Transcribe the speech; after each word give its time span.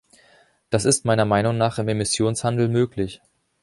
Das 0.71 0.85
ist 0.85 1.05
meiner 1.05 1.25
Meinung 1.25 1.59
nach 1.59 1.77
im 1.77 1.87
Emissionshandel 1.87 2.67
möglich. 2.69 3.21